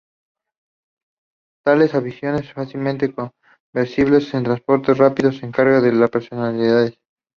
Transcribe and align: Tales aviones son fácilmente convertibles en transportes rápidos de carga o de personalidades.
Tales 1.63 1.93
aviones 1.93 2.47
son 2.47 2.55
fácilmente 2.65 3.13
convertibles 3.13 4.33
en 4.33 4.45
transportes 4.45 4.97
rápidos 4.97 5.39
de 5.41 5.51
carga 5.51 5.77
o 5.77 5.81
de 5.83 6.07
personalidades. 6.07 6.97